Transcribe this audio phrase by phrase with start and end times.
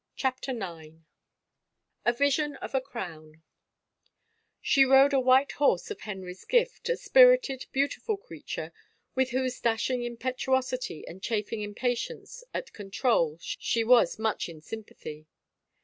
[0.15, 0.95] CHAPTER IX
[2.05, 3.43] A VISION OF A CROWN
[4.75, 8.73] [E rode a white horse of Henry's gift, a spirited, beautiful creature,
[9.13, 15.27] with whose dashing impetu osity and chafing impatience at control she was much in s)rmpathy.